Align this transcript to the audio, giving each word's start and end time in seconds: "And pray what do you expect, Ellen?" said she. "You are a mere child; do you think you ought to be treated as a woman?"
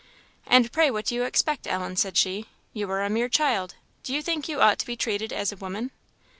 "And 0.47 0.71
pray 0.71 0.89
what 0.89 1.05
do 1.05 1.13
you 1.13 1.25
expect, 1.25 1.67
Ellen?" 1.67 1.95
said 1.95 2.17
she. 2.17 2.47
"You 2.73 2.89
are 2.89 3.03
a 3.03 3.09
mere 3.11 3.29
child; 3.29 3.75
do 4.01 4.15
you 4.15 4.23
think 4.23 4.49
you 4.49 4.59
ought 4.59 4.79
to 4.79 4.85
be 4.87 4.95
treated 4.97 5.31
as 5.31 5.51
a 5.51 5.55
woman?" 5.57 5.91